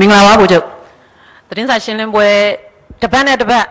[0.00, 0.66] မင်္ဂလာပါဗိုလ်ချုပ်
[1.48, 2.26] သတင်းစာရှင်းလင်းပွဲ
[3.02, 3.66] တပတ်နဲ့တပတ်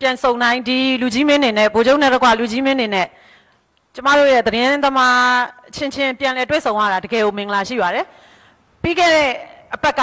[0.00, 3.06] ပြန်စုံတိုင်းဒီလူကြီးမင်းနေနဲ့ဗိုလ်ချုပ်နဲ့တကွာလူကြီးမင်းနေနဲ့
[3.94, 5.16] ကျမတို့ရဲ့သတင်းသမား
[5.68, 8.06] အချင်းချင်းပြန်လဲတွေ့ဆုံရတာတကယ်ကိုမင်္ဂလာရှိပါတယ်
[8.82, 9.30] ပြီးခဲ့တဲ့
[9.74, 10.00] အပတ်က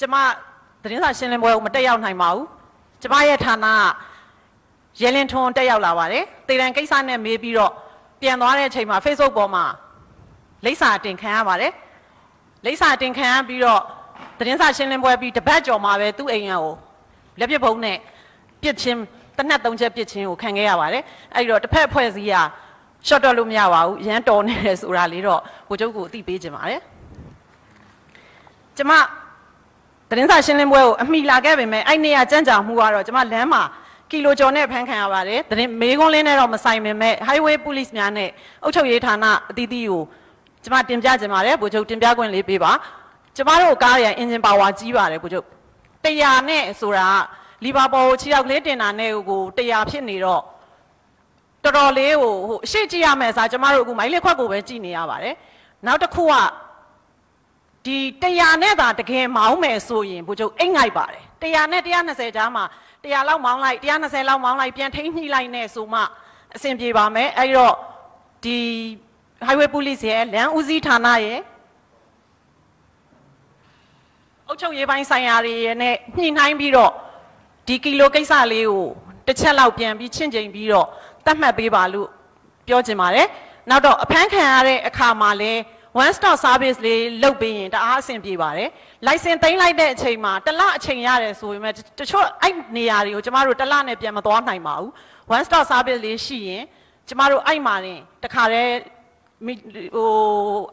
[0.00, 0.14] ကျမ
[0.82, 2.46] သတင်းစာရှင်းလင်းပွဲကိုမတက်ရောက်နိုင်ပါဘူး
[3.02, 7.72] ကျမရဲ့ဌာနကရဲလင်းထွန်းတက်ရောက်လာပါတယ်တေတံကိစ္စနဲ့မေးပြီးတော့
[8.20, 9.64] ပြန်သွားတဲ့အချိန်မှာ Facebook ပေါ်မှာ
[10.64, 11.72] လိပ်စာတင်ခံရပါတယ်
[12.64, 13.82] လိပ်စာတင်ခံရပြီးတော့
[14.38, 16.74] သတင်းစာရှင်းလင်းပွဲပြီးတပတ်ကျော်မှာပဲသူ့အိမ်ရကို
[17.38, 17.96] လက်ပစ်ဖုံးနဲ့
[18.62, 19.00] ပြစ်ချင်း
[19.38, 21.02] တနက်သုံးချက်ပြစ်ချင်းကိုခံခဲ့ရပါတယ်
[21.34, 22.34] အဲ့ဒီတော့တစ်ဖက်အဖွဲ့အစည်းက
[23.06, 26.80] ရှော့တော့လို့မရပါဘူးရမ်းတော်နေတယ်ဆိုတာလေးတော့ကိုကျုပ်ကိုအသိပေးခြင်းပါတယ်
[28.76, 28.92] ကျမ
[30.08, 33.62] သတင်းစာရှင်းလင်းပွဲကိုအမိလာခဲ့ပေမဲ့အဲ့နေရကြမ်းကြာမှုကတော့ကျမလမ်းမှာ
[34.10, 38.30] ကီလိုကျော်နဲ့ဖမ်းခံရပါတယ်သတင်းမေးခွန်းလင်းနဲ့တော့မဆိုင်ပေမဲ့ highway police များနဲ့
[38.62, 40.02] အုပ်ချုပ်ရေးဌာနအသီးသီးကို
[40.64, 42.72] ကျမတင်ပြခြင်းပါတယ်ဗိုလ်ချုပ်တင်ပြခွင့်လေးပေးပါ
[43.36, 45.46] ကျမတို့ကားရအင်ဂျင်ပါဝါကြီးပါတယ်ဗိုလ်ချုပ်
[46.04, 47.08] 100နဲ့ဆိုတာ
[47.64, 50.42] လီဗာပူးကိုခြေောက်လေးတင်တာနဲ့ကို100ဖြစ်နေတော့
[51.62, 55.34] တော်တော်လေးဟိုဟိုအရှိကြည့်ရမယ်ဆိုကျမတို့အခုမိုင်းလက်ခွက်ကိုပဲကြည့်နေရပါတယ်
[55.86, 56.34] နောက်တစ်ခုက
[57.86, 57.98] ဒီ
[58.32, 62.64] 100နဲ့သာတကယ်မောင်းမယ်ဆိုရင်ဗိုလ်ချုပ်အိတ်ငိုက်ပါတယ်100နဲ့120ကြားမှာ
[63.02, 66.00] 100လောက်မောင်းလိုက်120လောက်မောင်းလိုက်ပြန်ထိန်းညှိလိုက်နဲ့ဆိုမှ
[66.56, 67.74] အဆင်ပြေပါမယ်အဲ့တော့
[68.44, 68.58] ဒီ
[69.46, 71.40] highway police ရဲ့လမ်းဦးစီးဌာနရဲ့
[74.48, 76.92] အုပ်ချုပ်ရေးပိုင်းဆိုင်ရာတွေရဲ့နဲ့ညှိနှိုင်းပြီးတော့
[77.66, 78.86] ဒီကီလိုကိစ္စလေးကို
[79.26, 80.86] တစ်ချက်လောက်ပြန်ပြီးချင့်ချိန်ပြီးတော့
[81.26, 82.08] တတ်မှတ်ပေးပါလို့
[82.66, 83.26] ပြောချင်ပါတယ်။
[83.70, 85.52] နောက်တော့အဖမ်းခံရတဲ့အခါမှာလဲ
[86.02, 88.68] one stop service လေးလုပ်ပေးရင်တအားအဆင်ပြေပါတယ်။
[89.06, 91.78] license သိမ်းလိုက်တဲ့အချိန်မှာတစ်လအချိန်ရတယ်ဆိုပေမဲ့တ
[92.10, 94.90] ချို့အဲ့နေရာတွေကိုကျမတို့တစ်လနဲ့ပြန်မသွားနိုင်ပါဘူး။
[95.34, 96.64] one stop service လေးရှိရင်
[97.08, 98.74] ကျမတို့အဲ့မှာတင်တခါတည်း
[99.46, 99.54] မိ
[99.94, 100.10] ဟို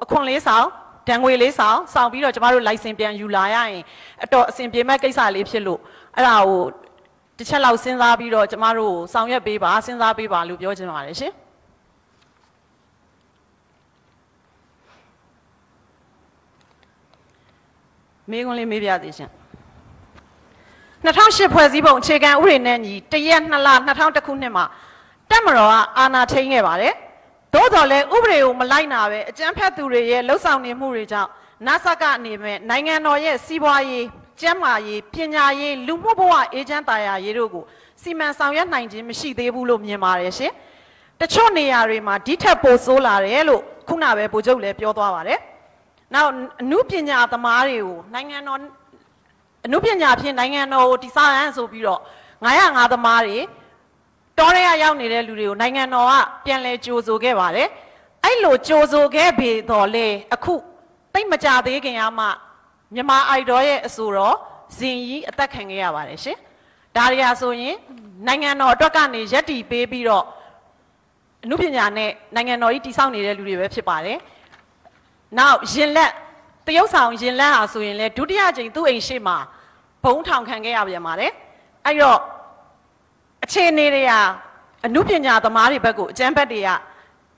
[0.04, 0.68] အခွန်လေးဆောင်
[1.10, 3.84] ဒဏ်ငွေလေးဆောင်ဆောင်ပြီးတော့ကျမတို့ license ပြန်ယူလာရရင်
[4.24, 5.80] အတော်အဆင်ပြေမဲ့ကိစ္စလေးဖြစ်လို့
[6.16, 6.62] အဲ့ဒါကို
[7.38, 11.34] တစ်ချက်လောက်စဉ်းစားပြီးတော့ကျမတို့ဆောင်ရွက်ပေးပါစဉ်းစားပေးပါလို့ပြောချင်ပါတယ်ရှင်
[18.32, 19.32] မေးခွန်းလေးမေးပြသေးရှင်
[21.04, 24.66] 2008ဖွဲ့စည်းပုံအခြေခံဥပဒေနဲ့ညီတရက်2လ2000ခုနှစ်မှာ
[25.30, 26.94] တက်မတော်ကအာဏာထိန်းခဲ့ပါတယ်
[27.54, 31.30] သို့တော်လည်းဥပဒေကိုမလိုက်နာပဲအကြမ်းဖက်သူတွေရဲ့လှုပ်ဆောင်နေမှုတွေကြောင့်
[31.68, 34.06] နာဆကအနေနဲ့နိုင်ငံတော်ရဲ့စီးပွားရေး
[34.42, 37.64] ကျန်းမာရေးပညာရေးလူမှုဘဝအေဂျင့်တာယာရေးတို့ကို
[38.02, 40.52] စီမံဆောင်ရွက်နိုင်ခြင်းမရှိသေးဘူးလို့မြင်ပါတယ်ရှင်။
[41.22, 45.40] တချို့နေရာတွေမှာဒီထက်ပိုဆိုးလာတယ်လို့ခုနပဲဗိုလ်ချုပ်လည်းပြောသွားပါတယ်။
[46.14, 46.30] နောက်
[46.62, 48.60] အမှုပညာသမားတွေကိုနိုင်ငံတော်
[49.66, 52.02] အမှုပညာဖြင့်နိုင်ငံတော်ကိုတည်ဆောက်ရန်ဆိုပြီးတော့
[52.46, 53.38] 905သမားတွေ
[54.40, 56.14] တောရဲရောက်နေတဲ့လူတွေကိုနိုင်ငံတော်က
[56.46, 57.68] ပြန်လဲကြိုဆိုခဲ့ပါတယ်
[58.24, 60.54] အဲ့လိုကြိုဆိုခဲ့ပြီတော့လေအခု
[61.14, 62.26] တိတ်မကြသေးခင်ကမှ
[62.94, 64.36] မြန်မာအိုက်ဒေါ်ရဲ့အဆိုတော်
[64.78, 66.38] ဇင်ကြီးအသက်ခံခဲ့ရပါတယ်ရှင်
[66.96, 67.76] ဒါရီယာဆိုရင်
[68.28, 70.26] နိုင်ငံတော်အတွက်ကနေရက်တီပေးပြီးတော့
[71.44, 74.18] အမှုပညာနဲ့နိုင်ငံတော်ကြီးတည်ဆောက်နေတဲ့လူတွေပဲဖြစ်ပါတယ်
[75.38, 76.12] နောက်ရင်လက်
[76.68, 79.38] တရုတ်ဆောင်ရင်လက်ဟာဆိုရင်လေဒုတိယကြိမ်သူ့အိမ်ရှိမှာ
[80.04, 81.32] ဘုံထောင်ခံခဲ့ရပြန်ပါတယ်
[81.86, 82.20] အဲ့တော့
[83.44, 84.20] အခြေအနေတွေဟာ
[84.86, 86.70] အမှုပညာသမားတွေဘက်ကိုအကျန်းဘက်တွေက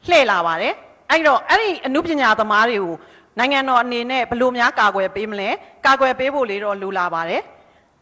[0.10, 0.74] လှည့်လာပါတယ်
[1.10, 2.94] အဲ့တော့အဲ့ဒီအမှုပညာသမားတွေကို
[3.40, 5.50] နိုင်ငံတော်အနေနဲ့ဘယ်လိုများကာကွယ်ပေးမလဲ
[5.86, 7.42] ကာကွယ်ပေးဖို့လေးတော့လိုလာပါတယ်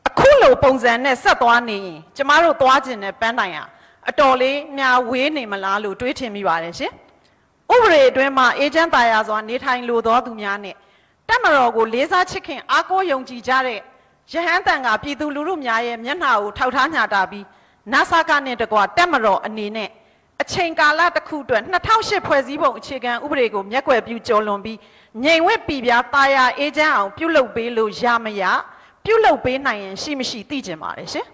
[0.07, 3.63] အခုလိုပုံစံနဲ့ဆက်သွားနေရင်ကျမတို့သွားကျင်တဲ့ပန်းတိုင်ဟာ
[4.09, 6.91] အတော်လေးညာဝေးနေမလားလို့တွေးထင်မိပါတယ်ရှင်
[7.73, 10.75] ဥပဒေအတွင်းမှာအေဂျင့်တာယာစွာနေထိုင်လိုသောသူများနဲ့
[11.27, 13.79] တက်မတော်ကိုလေးစားချစ်ခင်အားကိုးယုံကြည်ကြတဲ့
[14.31, 17.45] ရဟန်းတန်ကပြည်သူလူထုများရဲ့မျက်နှာကိုထောက်ထားညာတာပြီး
[17.91, 19.89] နာဆာကနဲ့တကွာတက်မတော်အနေနဲ့
[20.41, 21.61] အချိန်ကာလတစ်ခုအတွက်
[21.95, 24.77] 2008ဖွဲ့စည်းပုံအခြေခံဥပဒေကိုမျက်ကွယ်ပြုကျော်လွန်ပြီး
[25.23, 28.43] ငြိမ်ဝက်ပြည်ပြားတာယာအေဂျင့်အောင်ပြုလုပ်ပေးလို့ရမရ
[29.05, 31.25] ပြုလုပ်ပေးနိုင်ရင်ရှိမရှိသိကျင်ပါတယ်ရှင်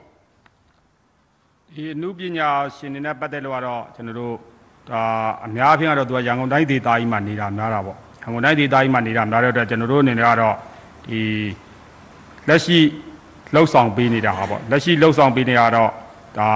[1.74, 4.34] ဒီအမှုပညာရှင်တွေနဲ့ပတ်သက်လို့ကတော့ကျွန်တော်တို့
[4.90, 5.02] ဒါ
[5.46, 10.56] အများအပြားကတော့သူကရန်ကုန်တိုင်းဒေသကြီးမှာနေတာများတာပေါ့ရန်ကုန်တိုင်းဒေသကြီးမှာနေတာများတဲ့အတွက်ကျွန်တော်တို့အနေနဲ့ကတော့
[11.07, 11.19] ဒီ
[12.48, 12.80] လက်ရှိ
[13.54, 15.90] လှုပ်ဆောင်ပေးနေတာဟာပေါ့လက်ရှိလှုပ်ဆောင်ပေးနေတာတော့
[16.38, 16.52] ဒါ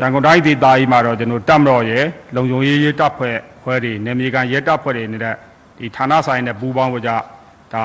[0.00, 5.34] ရန်ကုန်တိုင်းဒေသကြီးမှာတော့ကျွန်တော်တပ်မတော်ရဲ့လုံခြုံရေးရေးတပ်ဖွဲ့ဖွဲ့တွေနေမြေကန်ရဲတပ်ဖွဲ့တွေနေတဲ့
[5.78, 7.10] ဒီဌာနဆိုင်နဲ့ပူးပေါင်းကြ
[7.74, 7.84] ဒါ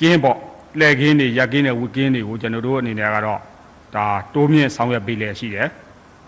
[0.00, 0.38] ကင်းပေါ့
[0.78, 3.40] လှည့်ကင်းတွေရက်ကင်းတွေဝက်ကင်းတွေကိုကျွန်တော်တို့အနေနဲ့ကတော့
[3.94, 5.68] ဒါတိုးမြင့်ဆောင်ရွက်ပေးလျက်ရှိတယ်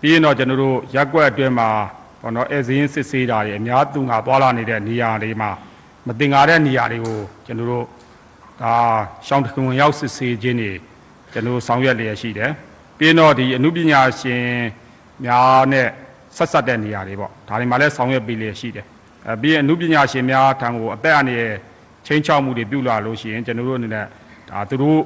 [0.01, 1.69] ပြီးရင်တော့ကျွန်တော်တို့ရက်ကွက်အတွင်းမှာ
[2.23, 5.51] ဘောနော်အဲဇင်းစစ်ဆေးတာတွေအများသူငါသွားလာနေတဲ့နေရာတွေမှာ
[6.07, 7.85] မတင်ကားတဲ့နေရာတွေကိုကျွန်တော်တို့
[8.61, 8.75] ဒါ
[9.27, 10.73] ရှောင်းတခွင်ရောက်စစ်ဆေးခြင်းတွေ
[11.33, 12.51] ကျွန်တော်တို့ဆောင်ရွက်လျက်ရှိတယ်
[12.99, 14.45] ပြီးရင်တော့ဒီအမှုပညာရှင်
[15.25, 15.89] များနဲ့
[16.37, 18.85] ဆက်ဆက်တဲ့နေရာတွေပေါ့ဒါတွေမှာလည်းဆောင်ရွက်ပေးလျက်ရှိတယ်
[19.29, 21.55] အဲပြီးရင်အမှုပညာရှင်များထံကိုအသက်အန္တရာယ်
[22.07, 24.07] ချင်းချောက်မှုတွေပြုလာလို့ရှိရင်ကျွန်တော်တို့အနေနဲ့
[24.51, 25.01] ဒါသူတို့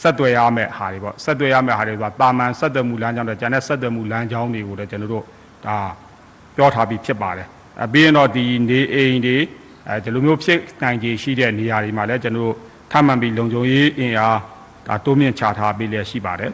[0.00, 5.24] ဆက်သွယ်ရမယ့်ဟာတွေပေါ့ဆက်သွယ်ရမယ့်ဟာတွေဆိုတာတာမန်ဆက်သွယ်မှုလမ်းကြောင်းတွေကျန်တဲ့ဆက်သွယ်မှုလမ်းကြောင်းတွေကိုလည်းကျွန်တော်တို့
[5.66, 5.76] ဒါ
[6.56, 7.46] ပြောထားပြီးဖြစ်ပါတယ်
[7.80, 9.36] အဲပြီးရင်တော့ဒီနေအိမ်တွေ
[9.88, 12.54] အဲဒီလိုမျိုးဖြစ်နိုင်ခြေရှိတဲ့နေရာတွေမှာလည်းကျွန်တော်တို့
[12.90, 14.38] ထပ်မံပြီးလုံခြုံရေးအင်အား
[14.86, 16.52] ဒါတိုးမြင့်ချထားပေးလျက်ရှိပါတယ်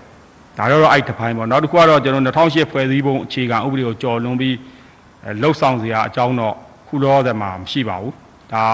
[0.59, 4.57] ဒါတော့အဲ့တစ်ပိုင်းပေါ့နောက်တစ်ခုကတော့ကျွန်တော်2008ဖွဲ့စည်းပုံအခြေခံဥပဒေကိုကြော်လွန်ပြီး
[5.25, 6.55] အဲလှုပ်ဆောင်စရာအကြောင်းတော့
[6.89, 8.15] ခုလောဆယ်မှာမရှိပါဘူး
[8.53, 8.65] ဒါ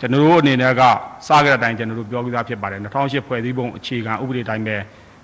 [0.00, 0.82] ကျွန်တော်တို့အနေနဲ့က
[1.26, 4.76] စကြတဲ့အတိုင်းကျွန်တော်တို့ပြောပြီးသားဖြစ်ပါတယ်2008ဖွဲ့စည်းပုံအခြေခံဥပဒေတိုင်းပဲ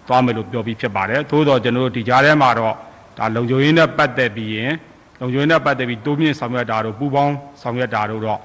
[0.09, 2.75] သွားမယ်လို့ပြောပြီးဖြစ်ပါတယ်သို့တော့ကျွန်တော်တို့ဒီကြားထဲမှာတော့
[3.19, 4.73] ဒါလုံခြုံရေးနဲ့ပတ်သက်ပြီးရင်
[5.21, 8.39] လုံခြုံရေးနဲ့ပတ်သက်ပြီးတိုးမြင့်ဆောင်ရွက်တာတို့ပူးပေါင်းဆောင်ရွက်တာတို့တော့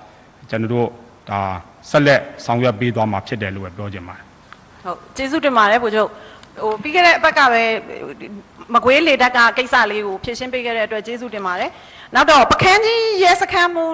[0.49, 0.87] ကျွန်တော်တို့
[1.29, 1.39] ဒါ
[1.89, 4.25] ဆက်လက်ဆောင်ရွက်ပေးသွားမှာဖြစ်တယ်လို့ပဲပြောချင်ပါတယ်
[4.83, 6.09] ဟုတ်ကျေးဇူးတင်ပါတယ်ဗိုလ်ချုပ်
[6.63, 7.63] ဟိုပြီးခဲ့တဲ့အပတ်ကပဲ
[8.73, 11.69] မကွေးလေတက်ကကိစ္စလေးကိုဖြည့်ရှင်းပေးခဲ့တဲ့အတွက်ကျေးဇူးတင်ပါတယ်
[12.15, 13.85] နောက်တော့ပကန်းကြီးရဲစခန်းမှု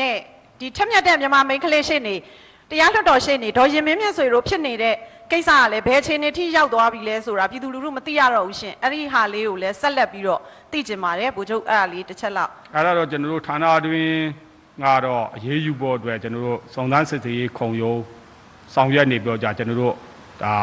[0.00, 0.16] နဲ့
[0.60, 2.16] ဒီထက်မြက်တဲ့မြန်မာမိန်းကလေးရှင်းနေ
[2.70, 4.94] တရားလွှတ်တော်ရှင်းနေဒေါ်ရင်မင်းမြတ်ဆွေတို့ဖြစ်နေတဲ့
[5.32, 10.40] ကိစ္စကလည်းဘယ်အချိန်နေထိရောက်သွားပြီလဲဆိုတာပြည်သူလူထုမသိရတော့ဘူးရှင်အဲ့ဒီဟာလေးကိုလည်းဆက်လက်ပြီးတော့
[10.72, 14.14] သိကျင်ပါတယ်ဗိုလ်ချုပ်အဲ့ဒါလေးတစ်ချက်လောက်အဲ့ဒါတော့ကျွန်တော်တို့ဌာနအတွင်း
[14.84, 18.00] ကတော့အရေးယူဖို့အတွက်ကျွန်တော်တို့စုံစမ်းစစ်ဆေးရေးခုံရုံး
[18.74, 19.94] ဆောင်ရွက်နေပြောကြကျွန်တော်တို့
[20.42, 20.54] ဒါ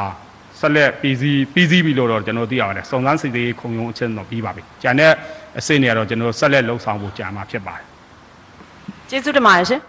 [0.60, 5.14] ဆက်လက်ပြီးစီးပြီးစီးပြီလို့တော့ကျွန်တော်သိရပါတယ်စုံစမ်းစစ်ဆေးရေးခုံရုံးအချင်းတော့ပြီးပါပြီ။ကျန်တဲ့
[5.60, 7.86] အဆင့်တွေကတော့ကျွန်တော်တို့ဆက်လက်လှုပ်ဆောင်ဖို့ကြာမှာဖြစ်ပါတယ်။
[9.10, 9.82] ကျေးဇူးတင်ပါတယ်ရှင်